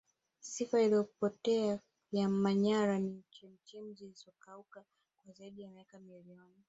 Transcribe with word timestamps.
sifa 0.39 0.81
isiyopotea 0.81 1.79
ya 2.11 2.29
manyara 2.29 2.99
ni 2.99 3.23
chemchem 3.29 3.93
zisizokauka 3.95 4.83
kwa 5.23 5.33
zaidi 5.33 5.61
ya 5.61 5.69
miaka 5.69 5.99
milioni 5.99 6.55